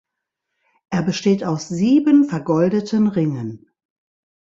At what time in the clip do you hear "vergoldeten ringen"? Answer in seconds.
2.27-3.67